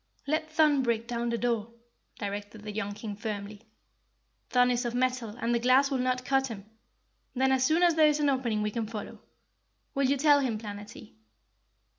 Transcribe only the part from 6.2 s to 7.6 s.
cut him; then,